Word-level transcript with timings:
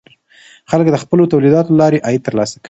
خلک 0.69 0.85
د 0.91 0.97
خپلو 1.03 1.29
تولیداتو 1.31 1.71
له 1.73 1.77
لارې 1.81 2.03
عاید 2.05 2.21
ترلاسه 2.27 2.53
کوي. 2.55 2.59